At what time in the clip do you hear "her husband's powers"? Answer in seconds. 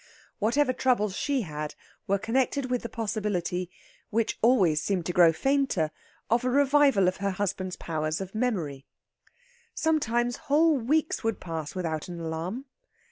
7.17-8.19